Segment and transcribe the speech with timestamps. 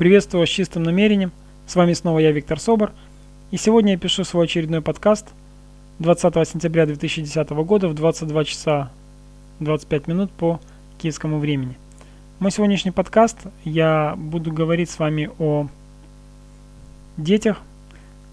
[0.00, 1.30] Приветствую вас с чистым намерением.
[1.66, 2.92] С вами снова я, Виктор Собор.
[3.50, 5.26] И сегодня я пишу свой очередной подкаст
[5.98, 8.90] 20 сентября 2010 года в 22 часа
[9.58, 10.58] 25 минут по
[10.96, 11.76] киевскому времени.
[12.38, 15.66] Мой сегодняшний подкаст я буду говорить с вами о
[17.18, 17.58] детях,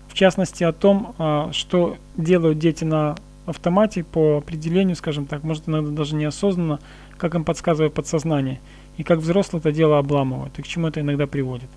[0.07, 5.68] в частности о том, а, что делают дети на автомате по определению, скажем так, может
[5.68, 6.79] иногда даже неосознанно,
[7.18, 8.61] как им подсказывает подсознание–
[8.98, 11.70] и как взрослые это дело обламывают, и к чему это иногда приводит.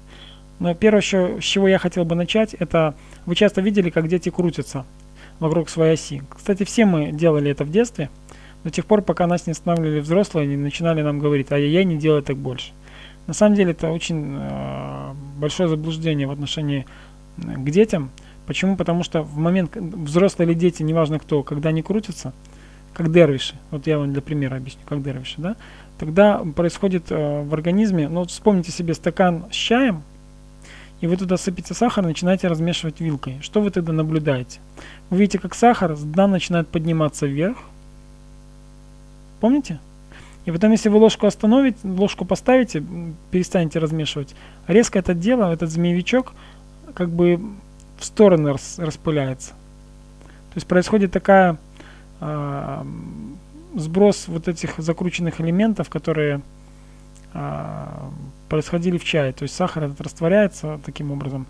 [0.58, 2.94] Но первое, с чего я хотел бы начать, это
[3.26, 4.84] вы часто видели, как дети крутятся
[5.38, 6.22] вокруг своей оси.
[6.28, 8.10] Кстати, все мы делали это в детстве,
[8.64, 12.22] до тех пор, пока нас не останавливали взрослые не начинали нам говорить, ай-яй-яй, не делай
[12.22, 12.72] так больше.
[13.26, 16.86] На самом деле это очень э, большое заблуждение в отношении
[17.38, 18.10] э, к детям.
[18.46, 18.76] Почему?
[18.76, 22.34] Потому что в момент, взрослые или дети, неважно кто, когда они крутятся,
[22.92, 25.56] как дервиши, вот я вам для примера объясню, как дервиши, да,
[26.00, 30.02] тогда происходит э, в организме, ну вспомните себе стакан с чаем,
[31.02, 33.38] и вы туда сыпите сахар, начинаете размешивать вилкой.
[33.42, 34.60] Что вы тогда наблюдаете?
[35.10, 37.58] Вы видите, как сахар с дна начинает подниматься вверх.
[39.40, 39.78] Помните?
[40.46, 42.82] И потом, если вы ложку остановите, ложку поставите,
[43.30, 44.34] перестанете размешивать,
[44.66, 46.32] резко это дело, этот змеевичок,
[46.94, 47.38] как бы
[47.98, 49.50] в стороны рас, распыляется.
[49.50, 51.58] То есть происходит такая
[52.20, 52.84] э,
[53.74, 56.40] сброс вот этих закрученных элементов, которые
[57.32, 58.10] а,
[58.48, 59.32] происходили в чае.
[59.32, 61.46] То есть сахар этот растворяется таким образом.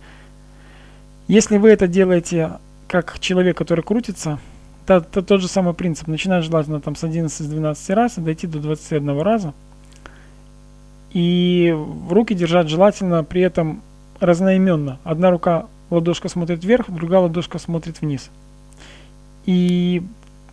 [1.27, 4.39] Если вы это делаете как человек, который крутится,
[4.85, 6.07] то, то тот же самый принцип.
[6.07, 9.53] Начинать желательно там с 11-12 раз и дойти до 21 раза.
[11.13, 11.75] И
[12.09, 13.81] руки держать желательно при этом
[14.19, 14.99] разноименно.
[15.03, 18.29] Одна рука ладошка смотрит вверх, другая ладошка смотрит вниз.
[19.45, 20.03] И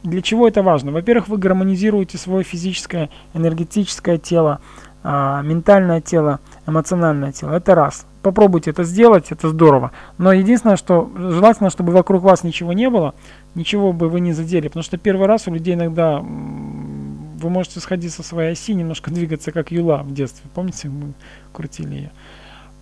[0.02, 0.92] для чего это важно?
[0.92, 4.60] Во-первых, вы гармонизируете свое физическое, энергетическое тело,
[5.02, 7.52] а, ментальное тело, эмоциональное тело.
[7.52, 8.06] Это раз.
[8.22, 9.92] Попробуйте это сделать, это здорово.
[10.18, 13.14] Но единственное, что желательно, чтобы вокруг вас ничего не было,
[13.54, 14.68] ничего бы вы не задели.
[14.68, 19.52] Потому что первый раз у людей иногда вы можете сходить со своей оси, немножко двигаться
[19.52, 20.48] как юла в детстве.
[20.54, 21.12] Помните, мы
[21.52, 22.10] крутили ее.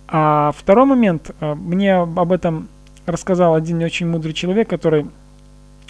[0.07, 2.67] А второй момент, а, мне об этом
[3.05, 5.07] рассказал один очень мудрый человек, который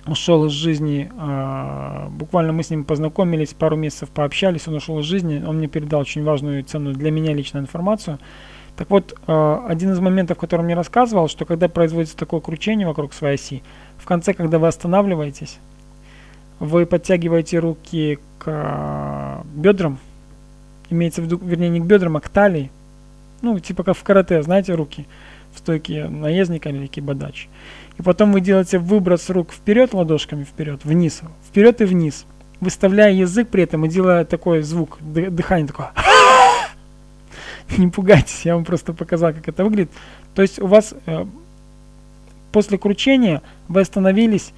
[0.07, 5.05] ушел из жизни, э, буквально мы с ним познакомились, пару месяцев пообщались, он ушел из
[5.05, 8.19] жизни, он мне передал очень важную и ценную для меня личную информацию.
[8.75, 13.13] Так вот, э, один из моментов, который мне рассказывал, что когда производится такое кручение вокруг
[13.13, 13.63] своей оси,
[13.97, 15.57] в конце, когда вы останавливаетесь,
[16.59, 19.99] вы подтягиваете руки к э, бедрам,
[20.89, 22.71] имеется в виду, вернее, не к бедрам, а к талии,
[23.41, 25.05] ну, типа как в карате, знаете, руки
[25.53, 27.47] в стойке наездника или кибадач.
[27.97, 32.25] И потом вы делаете выброс рук вперед, ладошками вперед, вниз, вперед и вниз,
[32.59, 35.91] выставляя язык при этом и делая такой звук, дыхание такое.
[37.77, 39.91] Не пугайтесь, я вам просто показал, как это выглядит.
[40.35, 41.25] То есть у вас э,
[42.51, 44.53] после кручения вы остановились,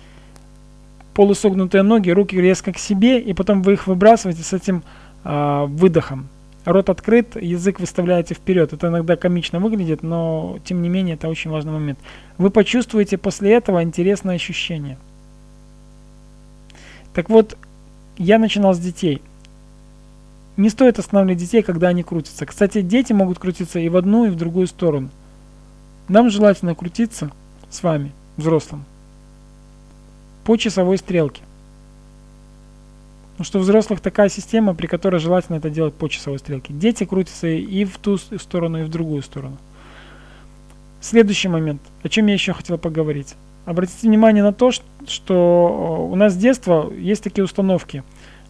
[1.14, 4.84] полусогнутые ноги, руки резко к себе, и потом вы их выбрасываете с этим
[5.24, 6.28] э, выдохом
[6.66, 8.74] рот открыт, язык выставляете вперед.
[8.74, 12.00] Это иногда комично выглядит, но тем не менее это очень важный момент.
[12.38, 14.98] Вы почувствуете после этого интересное ощущение.
[17.14, 17.58] Так вот,
[18.18, 19.22] я начинал с детей.
[20.58, 22.46] Не стоит останавливать детей, когда они крутятся.
[22.46, 25.10] Кстати, дети могут крутиться и в одну, и в другую сторону.
[26.10, 27.32] Нам желательно крутиться
[27.70, 28.84] с вами, взрослым,
[30.44, 31.44] по часовой стрелке.
[33.40, 36.74] Потому что у взрослых такая система, при которой желательно это делать по часовой стрелке.
[36.74, 39.56] Дети крутятся и в ту сторону, и в другую сторону.
[41.00, 43.36] Следующий момент, о чем я еще хотел поговорить.
[43.66, 44.72] Обратите внимание на то,
[45.08, 48.04] что у нас с детства есть такие установки.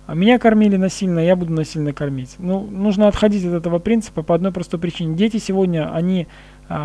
[0.08, 2.38] Меня кормили насильно, я буду насильно кормить.
[2.40, 5.16] Ну, нужно отходить от этого принципа по одной простой причине.
[5.16, 6.28] Дети сегодня, они а,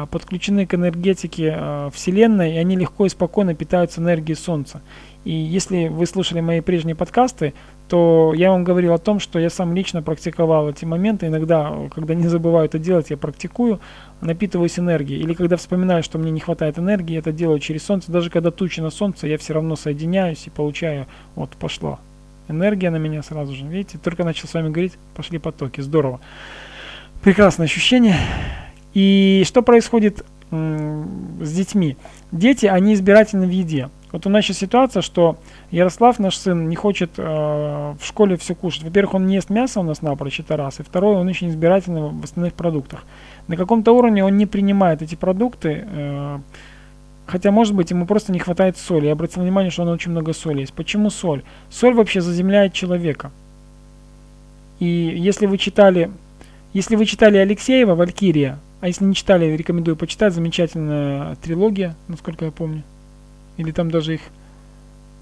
[0.06, 4.81] подключены к энергетике а, Вселенной, и они легко и спокойно питаются энергией Солнца.
[5.25, 7.55] И если вы слушали мои прежние подкасты,
[7.89, 11.27] то я вам говорил о том, что я сам лично практиковал эти моменты.
[11.27, 13.81] Иногда, когда не забываю это делать, я практикую,
[14.21, 15.20] напитываюсь энергией.
[15.20, 18.11] Или когда вспоминаю, что мне не хватает энергии, это делаю через солнце.
[18.11, 21.99] Даже когда тучи на солнце, я все равно соединяюсь и получаю, вот пошло.
[22.49, 23.67] Энергия на меня сразу же.
[23.67, 25.81] Видите, только начал с вами говорить, пошли потоки.
[25.81, 26.20] Здорово.
[27.23, 28.17] Прекрасное ощущение.
[28.94, 31.96] И что происходит с детьми?
[32.32, 33.88] Дети, они избирательны в еде.
[34.14, 35.38] Вот у нас сейчас ситуация, что
[35.73, 38.85] Ярослав, наш сын, не хочет э, в школе все кушать.
[38.85, 40.79] Во-первых, он не ест мясо у нас напрочь, это раз.
[40.79, 43.02] И второе, он очень избирательный в остальных продуктах.
[43.49, 46.38] На каком-то уровне он не принимает эти продукты, э,
[47.26, 49.06] хотя, может быть, ему просто не хватает соли.
[49.06, 50.75] Я обратил внимание, что он очень много соли есть.
[50.75, 51.43] Почему соль?
[51.69, 53.32] Соль вообще заземляет человека.
[54.79, 56.12] И если вы читали,
[56.73, 60.35] если вы читали Алексеева, Валькирия, А если не читали, рекомендую почитать.
[60.35, 62.83] Замечательная трилогия, насколько я помню.
[63.57, 64.21] Или там даже их...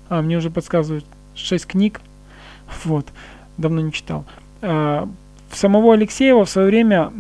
[0.08, 1.04] А, мне уже подсказывают.
[1.36, 2.00] Шесть книг.
[2.84, 3.06] Вот.
[3.58, 4.24] Давно не читал.
[4.62, 5.08] А,
[5.52, 7.12] самого Алексеева в свое время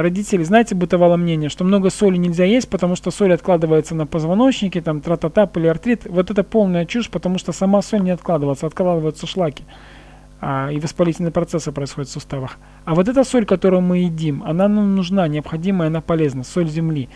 [0.00, 4.80] родители, знаете, бытовало мнение, что много соли нельзя есть, потому что соль откладывается на позвоночнике,
[4.80, 6.06] там тра-та-та, полиартрит.
[6.06, 9.64] Вот это полная чушь, потому что сама соль не откладывается, откладываются шлаки.
[10.44, 12.58] А, и воспалительные процессы происходят в суставах.
[12.84, 17.08] А вот эта соль, которую мы едим, она нам нужна, необходимая, она полезна, соль земли.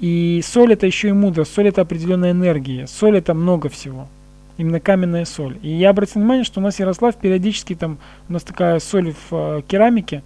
[0.00, 4.08] И соль это еще и мудрость, соль это определенная энергия, соль это много всего
[4.56, 5.58] именно каменная соль.
[5.62, 7.98] И я обратил внимание, что у нас Ярослав периодически там,
[8.28, 10.22] у нас такая соль в э, керамике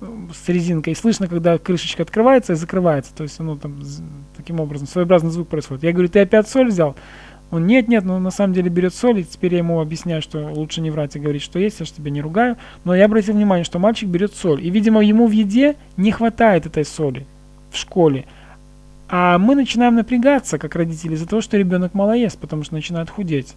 [0.00, 3.80] э, с резинкой, и слышно, когда крышечка открывается и закрывается, то есть оно там
[4.36, 5.84] таким образом, своеобразный звук происходит.
[5.84, 6.96] Я говорю, ты опять соль взял?
[7.50, 10.50] Он, нет, нет, но на самом деле берет соль, и теперь я ему объясняю, что
[10.52, 12.56] лучше не врать и говорить, что есть, я же тебя не ругаю.
[12.84, 16.66] Но я обратил внимание, что мальчик берет соль, и, видимо, ему в еде не хватает
[16.66, 17.24] этой соли
[17.70, 18.24] в школе.
[19.08, 23.08] А мы начинаем напрягаться, как родители, из-за того, что ребенок мало ест, потому что начинает
[23.08, 23.54] худеть,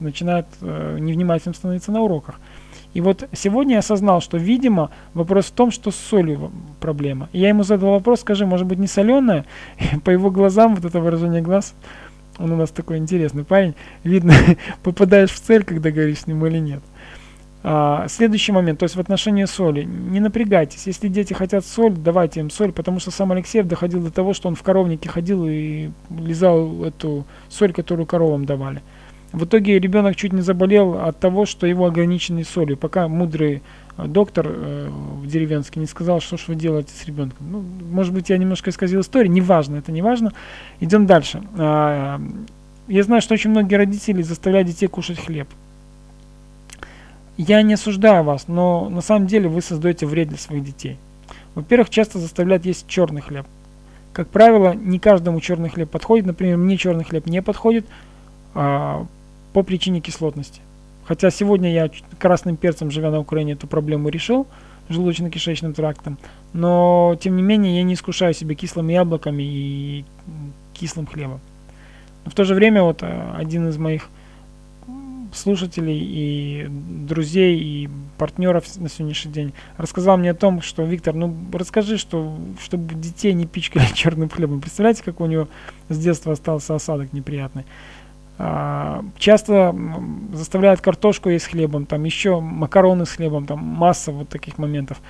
[0.00, 2.40] начинает э, невнимательным становиться на уроках.
[2.94, 6.50] И вот сегодня я осознал, что, видимо, вопрос в том, что с солью
[6.80, 7.28] проблема.
[7.34, 9.44] И я ему задал вопрос, скажи, может быть, не соленая?
[10.04, 11.74] По его глазам, вот это выражение глаз,
[12.38, 13.74] он у нас такой интересный парень,
[14.04, 14.34] видно,
[14.82, 16.82] попадаешь в цель, когда говоришь с ним или нет.
[17.64, 19.82] А, следующий момент, то есть в отношении соли.
[19.82, 20.86] Не напрягайтесь.
[20.86, 24.48] Если дети хотят соль, давайте им соль, потому что сам Алексеев доходил до того, что
[24.48, 28.80] он в коровнике ходил и лизал эту соль, которую коровам давали.
[29.32, 33.62] В итоге ребенок чуть не заболел от того, что его ограничены солью, пока мудрый
[33.96, 34.90] э, доктор э,
[35.24, 37.46] деревенский не сказал, что ж вы делаете с ребенком.
[37.50, 40.32] Ну, может быть, я немножко исказил историю, неважно, это не важно.
[40.80, 41.42] Идем дальше.
[41.58, 42.20] А,
[42.86, 45.48] я знаю, что очень многие родители заставляют детей кушать хлеб.
[47.36, 50.96] Я не осуждаю вас, но на самом деле вы создаете вред для своих детей.
[51.54, 53.46] Во-первых, часто заставляют есть черный хлеб.
[54.14, 56.24] Как правило, не каждому черный хлеб подходит.
[56.24, 57.86] Например, мне черный хлеб не подходит
[58.54, 59.06] а,
[59.52, 60.60] по причине кислотности.
[61.04, 64.46] Хотя сегодня я красным перцем, живя на Украине, эту проблему решил,
[64.88, 66.18] желудочно-кишечным трактом.
[66.52, 70.04] Но, тем не менее, я не искушаю себя кислыми яблоками и
[70.74, 71.40] кислым хлебом.
[72.24, 74.08] Но в то же время вот а, один из моих
[75.34, 81.34] слушателей и друзей и партнеров на сегодняшний день рассказал мне о том, что Виктор, ну
[81.52, 84.60] расскажи, что чтобы детей не пичкали черным хлебом.
[84.60, 85.48] Представляете, как у него
[85.88, 87.64] с детства остался осадок неприятный.
[88.38, 89.74] А, часто
[90.32, 95.00] заставляют картошку есть с хлебом, там еще макароны с хлебом, там масса вот таких моментов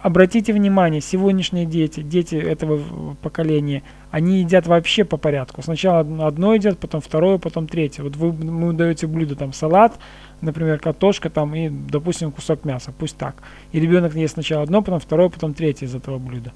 [0.00, 2.80] обратите внимание, сегодняшние дети, дети этого
[3.22, 5.62] поколения, они едят вообще по порядку.
[5.62, 8.02] Сначала одно едят, потом второе, потом третье.
[8.02, 9.98] Вот вы ему даете блюдо, там салат,
[10.40, 13.36] например, картошка там и, допустим, кусок мяса, пусть так.
[13.72, 16.52] И ребенок ест сначала одно, потом второе, потом третье из этого блюда.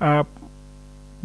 [0.00, 0.26] А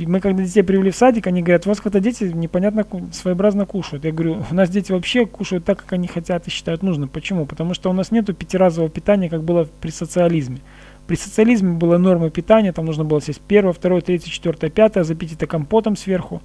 [0.05, 4.05] мы когда детей привели в садик, они говорят, у вас когда дети непонятно своеобразно кушают.
[4.05, 7.09] Я говорю, у нас дети вообще кушают так, как они хотят и считают нужным.
[7.09, 7.45] Почему?
[7.45, 10.59] Потому что у нас нету пятиразового питания, как было при социализме.
[11.07, 15.33] При социализме было нормы питания, там нужно было съесть первое, второе, третье, четвертое, пятое, запить
[15.33, 16.41] это компотом сверху.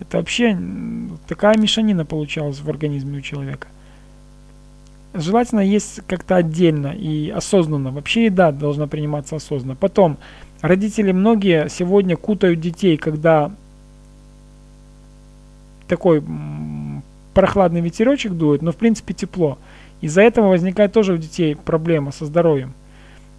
[0.00, 0.58] Это вообще
[1.28, 3.68] такая мешанина получалась в организме у человека.
[5.14, 7.90] Желательно есть как-то отдельно и осознанно.
[7.90, 9.74] Вообще еда должна приниматься осознанно.
[9.74, 10.18] Потом,
[10.60, 13.50] родители многие сегодня кутают детей, когда
[15.88, 16.22] такой
[17.34, 19.58] прохладный ветерочек дует, но в принципе тепло.
[20.00, 22.74] Из-за этого возникает тоже у детей проблема со здоровьем.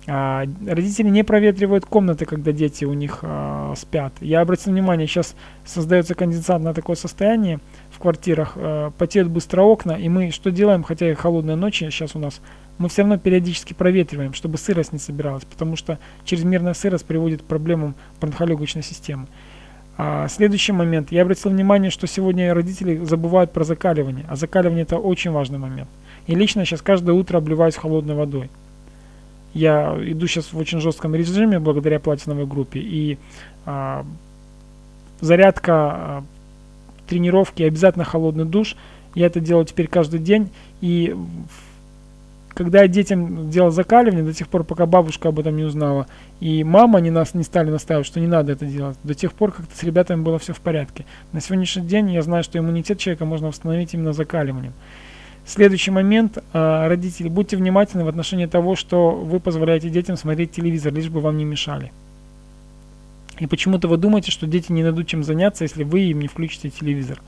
[0.08, 4.14] А, родители не проветривают комнаты, когда дети у них а, спят.
[4.20, 7.60] Я обратил внимание, сейчас создается конденсат на такое состояние
[7.92, 12.16] в квартирах, а, потеют быстро окна, и мы что делаем, хотя и холодная ночь сейчас
[12.16, 12.42] у нас,
[12.80, 17.46] мы все равно периодически проветриваем, чтобы сырость не собиралась, потому что чрезмерная сырость приводит к
[17.46, 19.28] проблемам бронхолегочной системы.
[19.98, 21.12] А, следующий момент.
[21.12, 25.90] Я обратил внимание, что сегодня родители забывают про закаливание, а закаливание это очень важный момент.
[26.26, 28.50] И лично сейчас каждое утро обливаюсь холодной водой.
[29.54, 32.80] Я иду сейчас в очень жестком режиме благодаря платиновой группе.
[32.80, 33.18] И
[33.66, 34.06] а,
[35.20, 36.24] зарядка, а,
[37.08, 38.76] тренировки, обязательно холодный душ.
[39.14, 40.50] Я это делаю теперь каждый день.
[40.80, 41.16] И
[42.54, 46.08] когда я детям делал закаливание, до тех пор, пока бабушка об этом не узнала,
[46.40, 49.52] и мама не нас не стали настаивать, что не надо это делать, до тех пор
[49.52, 51.06] как-то с ребятами было все в порядке.
[51.32, 54.74] На сегодняшний день я знаю, что иммунитет человека можно восстановить именно закаливанием.
[55.52, 56.38] Следующий момент.
[56.54, 61.20] А, родители, будьте внимательны в отношении того, что вы позволяете детям смотреть телевизор, лишь бы
[61.20, 61.92] вам не мешали.
[63.38, 66.70] И почему-то вы думаете, что дети не найдут чем заняться, если вы им не включите
[66.70, 67.22] телевизор.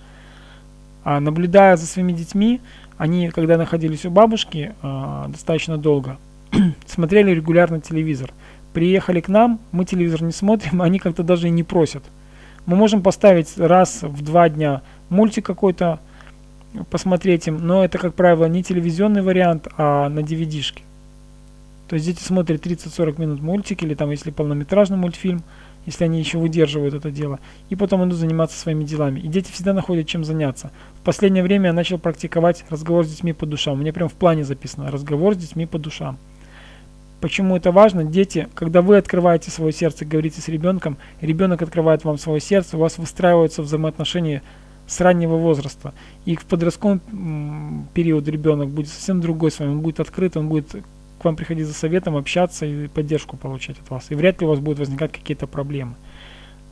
[1.04, 2.62] А наблюдая за своими детьми,
[2.98, 6.16] они, когда находились у бабушки э, достаточно долго,
[6.88, 8.32] смотрели регулярно телевизор.
[8.72, 12.04] приехали к нам, мы телевизор не смотрим, они как-то даже и не просят.
[12.68, 16.00] Мы можем поставить раз в два дня мультик какой-то,
[16.90, 20.82] посмотреть им, но это, как правило, не телевизионный вариант, а на DVD-шке.
[21.88, 25.44] То есть дети смотрят 30-40 минут мультик или там, если полнометражный мультфильм,
[25.86, 27.40] если они еще выдерживают это дело,
[27.70, 29.20] и потом идут заниматься своими делами.
[29.20, 30.72] И дети всегда находят чем заняться.
[31.02, 33.74] В последнее время я начал практиковать разговор с детьми по душам.
[33.74, 36.18] У меня прям в плане записано разговор с детьми по душам.
[37.20, 38.04] Почему это важно?
[38.04, 42.82] Дети, когда вы открываете свое сердце, говорите с ребенком, ребенок открывает вам свое сердце, у
[42.82, 44.42] вас выстраиваются взаимоотношения
[44.88, 45.94] с раннего возраста.
[46.26, 50.76] И в подростковом период ребенок будет совсем другой с вами, он будет открыт, он будет
[51.20, 54.08] к вам приходить за советом, общаться и поддержку получать от вас.
[54.10, 55.96] И вряд ли у вас будут возникать какие-то проблемы.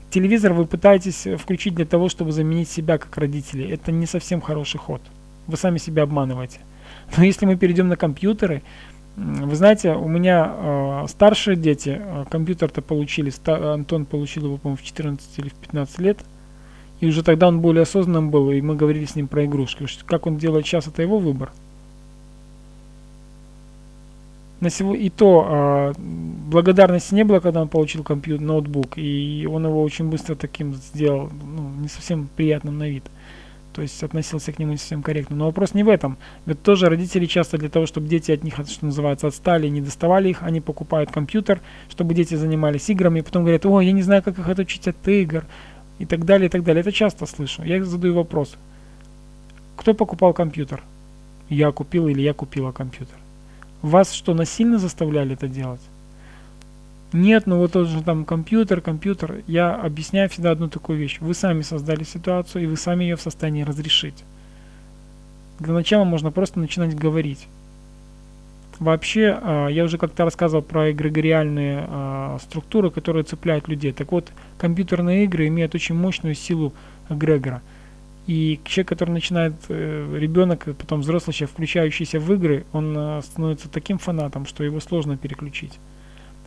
[0.10, 3.70] Телевизор вы пытаетесь включить для того, чтобы заменить себя как родители.
[3.70, 5.02] Это не совсем хороший ход.
[5.48, 6.60] Вы сами себя обманываете.
[7.18, 8.62] Но если мы перейдем на компьютеры,
[9.16, 14.78] вы знаете, у меня э, старшие дети э, компьютер-то получили, ста, Антон получил его, по-моему,
[14.78, 16.20] в 14 или в 15 лет.
[17.02, 19.86] И уже тогда он более осознанным был, и мы говорили с ним про игрушки.
[20.06, 21.52] Как он делает сейчас, это его выбор.
[24.60, 29.66] На сего, и то э, благодарности не было, когда он получил компьютер, ноутбук, и он
[29.66, 33.04] его очень быстро таким сделал, ну, не совсем приятным на вид.
[33.74, 35.36] То есть относился к нему не совсем корректно.
[35.36, 36.18] Но вопрос не в этом.
[36.46, 40.30] Ведь тоже родители часто для того, чтобы дети от них, что называется, отстали, не доставали
[40.30, 44.22] их, они покупают компьютер, чтобы дети занимались играми, и потом говорят, ой, я не знаю,
[44.22, 45.46] как их отучить от игр,
[46.02, 46.82] и так далее, и так далее.
[46.82, 47.64] Это часто слышу.
[47.64, 48.58] Я задаю вопрос.
[49.78, 50.84] Кто покупал компьютер?
[51.50, 53.16] Я купил или я купила компьютер?
[53.84, 55.82] Вас что, насильно заставляли это делать?
[57.14, 59.44] Нет, ну вот тот же там компьютер, компьютер.
[59.46, 61.20] Я объясняю всегда одну такую вещь.
[61.20, 64.24] Вы сами создали ситуацию, и вы сами ее в состоянии разрешить.
[65.60, 67.48] Для начала можно просто начинать говорить.
[68.82, 73.92] Вообще, а, я уже как-то рассказывал про эгрегориальные а, структуры, которые цепляют людей.
[73.92, 76.74] Так вот, компьютерные игры имеют очень мощную силу
[77.08, 77.62] эгрегора.
[78.26, 83.70] И человек, который начинает, э, ребенок, потом взрослый человек, включающийся в игры, он а, становится
[83.70, 85.78] таким фанатом, что его сложно переключить.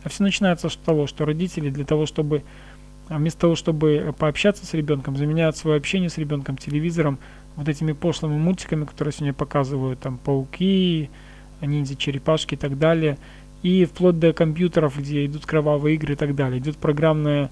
[0.03, 2.43] А все начинается с того, что родители для того, чтобы
[3.07, 7.17] вместо того, чтобы пообщаться с ребенком, заменяют свое общение с ребенком телевизором
[7.55, 11.09] вот этими пошлыми мультиками, которые сегодня показывают, там, пауки,
[11.61, 13.17] ниндзя, черепашки и так далее.
[13.63, 16.59] И вплоть до компьютеров, где идут кровавые игры и так далее.
[16.59, 17.49] Идет программное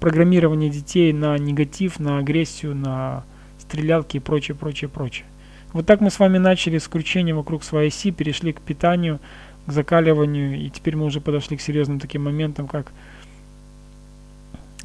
[0.00, 3.24] программирование детей на негатив, на агрессию, на
[3.58, 5.26] стрелялки и прочее, прочее, прочее.
[5.72, 9.20] Вот так мы с вами начали с кручения вокруг своей оси, перешли к питанию,
[9.66, 12.92] к закаливанию, и теперь мы уже подошли к серьезным таким моментам, как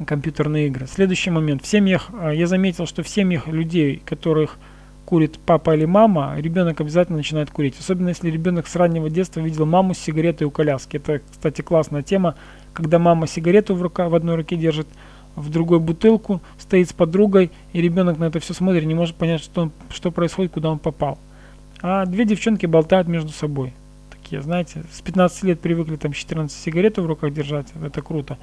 [0.04, 0.86] компьютерные игры.
[0.86, 1.62] Следующий момент.
[1.62, 4.58] В семьях, а, я заметил, что в семьях людей, которых
[5.12, 7.78] курит папа или мама, ребенок обязательно начинает курить.
[7.78, 10.96] Особенно если ребенок с раннего детства видел маму с сигаретой у коляски.
[10.96, 12.34] Это, кстати, классная тема,
[12.72, 14.86] когда мама сигарету в, рука, в одной руке держит,
[15.36, 19.42] в другой бутылку, стоит с подругой, и ребенок на это все смотрит, не может понять,
[19.42, 21.18] что, он, что происходит, куда он попал.
[21.82, 23.74] А две девчонки болтают между собой.
[24.08, 28.38] Такие, знаете, с 15 лет привыкли там 14 сигарету в руках держать, это круто.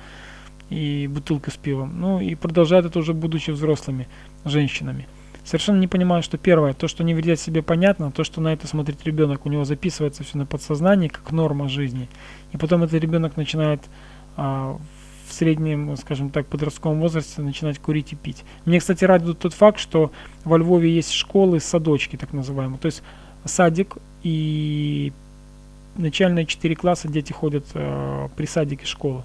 [0.69, 1.99] И бутылка с пивом.
[1.99, 4.07] Ну и продолжают это уже будучи взрослыми
[4.45, 5.07] женщинами
[5.49, 8.67] совершенно не понимаю, что первое, то, что не вредят себе, понятно, то, что на это
[8.67, 12.07] смотрит ребенок, у него записывается все на подсознании, как норма жизни.
[12.53, 13.81] И потом этот ребенок начинает
[14.37, 14.77] а,
[15.27, 18.43] в среднем, скажем так, подростковом возрасте начинать курить и пить.
[18.65, 20.11] Мне, кстати, радует тот факт, что
[20.43, 22.77] во Львове есть школы, садочки, так называемые.
[22.77, 23.01] То есть
[23.43, 25.11] садик и
[25.97, 29.23] начальные 4 класса дети ходят э, при садике школы.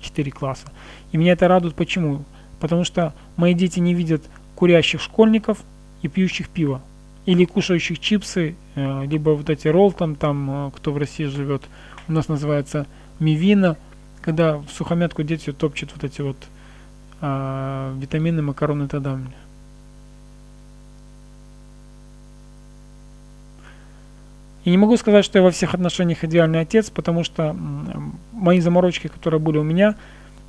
[0.00, 0.72] 4 класса.
[1.12, 2.24] И меня это радует почему?
[2.60, 4.22] Потому что мои дети не видят
[4.56, 5.58] курящих школьников
[6.02, 6.80] и пьющих пиво.
[7.26, 11.62] Или кушающих чипсы, э, либо вот эти роллтон, там, э, кто в России живет,
[12.08, 12.86] у нас называется
[13.20, 13.76] мивина,
[14.22, 16.36] когда в сухомятку дети топчут вот эти вот
[17.20, 19.26] а, витамины, макароны и так далее.
[24.64, 27.56] И не могу сказать, что я во всех отношениях идеальный отец, потому что
[28.32, 29.94] мои заморочки, которые были у меня,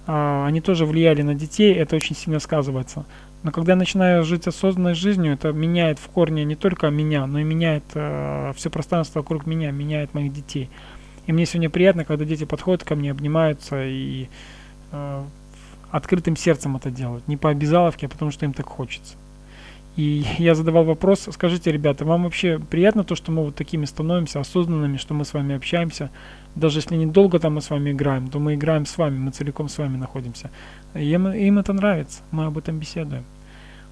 [0.07, 3.05] они тоже влияли на детей, это очень сильно сказывается.
[3.43, 7.39] Но когда я начинаю жить осознанной жизнью, это меняет в корне не только меня, но
[7.39, 10.69] и меняет э, все пространство вокруг меня, меняет моих детей.
[11.27, 14.27] И мне сегодня приятно, когда дети подходят ко мне, обнимаются и
[14.91, 15.23] э,
[15.91, 17.27] открытым сердцем это делают.
[17.27, 19.15] Не по обязаловке, а потому что им так хочется.
[19.97, 24.39] И я задавал вопрос, скажите, ребята, вам вообще приятно то, что мы вот такими становимся,
[24.39, 26.11] осознанными, что мы с вами общаемся,
[26.53, 29.69] даже если недолго там мы с вами играем, то мы играем с вами, мы целиком
[29.69, 30.51] с вами находимся.
[30.93, 33.23] Им, им это нравится, мы об этом беседуем.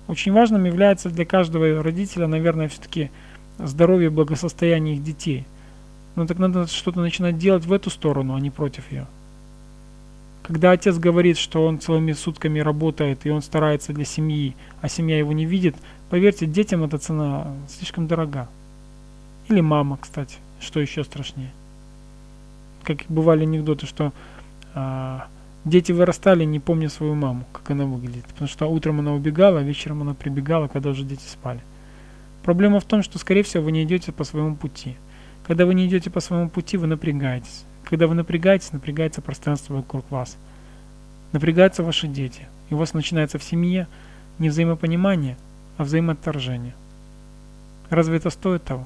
[0.07, 3.09] Очень важным является для каждого родителя, наверное, все-таки
[3.57, 5.45] здоровье и благосостояние их детей.
[6.15, 9.07] но так надо что-то начинать делать в эту сторону, а не против ее.
[10.45, 15.17] Когда отец говорит, что он целыми сутками работает и он старается для семьи, а семья
[15.17, 15.75] его не видит,
[16.11, 18.47] поверьте, детям эта цена слишком дорога.
[19.49, 21.49] Или мама, кстати, что еще страшнее.
[22.83, 24.13] Как бывали анекдоты, что
[24.75, 25.25] а,
[25.63, 28.25] дети вырастали, не помня свою маму, как она выглядит.
[28.25, 31.61] Потому что утром она убегала, а вечером она прибегала, когда уже дети спали.
[32.43, 34.95] Проблема в том, что, скорее всего, вы не идете по своему пути.
[35.47, 37.65] Когда вы не идете по своему пути, вы напрягаетесь.
[37.85, 40.37] Когда вы напрягаетесь, напрягается пространство вокруг вас.
[41.31, 42.47] Напрягаются ваши дети.
[42.69, 43.87] И у вас начинается в семье
[44.39, 45.37] не взаимопонимание,
[45.77, 46.73] а взаимоотторжение.
[47.89, 48.85] Разве это стоит того?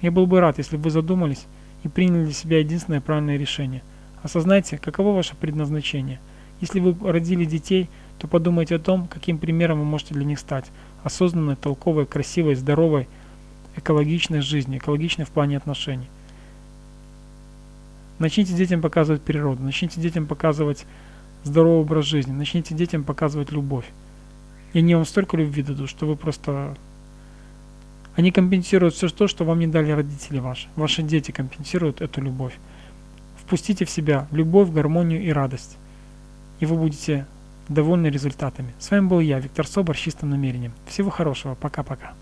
[0.00, 1.46] Я был бы рад, если бы вы задумались
[1.82, 3.82] и приняли для себя единственное правильное решение.
[4.22, 6.20] Осознайте, каково ваше предназначение.
[6.60, 10.66] Если вы родили детей, то подумайте о том, каким примером вы можете для них стать.
[11.02, 13.08] Осознанной, толковой, красивой, здоровой,
[13.76, 16.06] экологичной жизни, экологичной в плане отношений.
[18.18, 20.86] Начните детям показывать природу, начните детям показывать
[21.44, 23.86] здоровый образ жизни, начните детям показывать любовь.
[24.72, 26.76] И они вам столько любви дадут, что вы просто...
[28.14, 30.68] Они компенсируют все то, что вам не дали родители ваши.
[30.76, 32.54] Ваши дети компенсируют эту любовь.
[33.36, 35.76] Впустите в себя любовь, гармонию и радость.
[36.60, 37.26] И вы будете
[37.68, 38.72] довольны результатами.
[38.78, 40.72] С вами был я, Виктор Собор, с чистым намерением.
[40.86, 41.54] Всего хорошего.
[41.54, 42.14] Пока-пока.